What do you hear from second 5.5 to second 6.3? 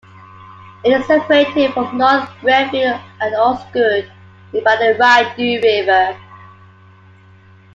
River.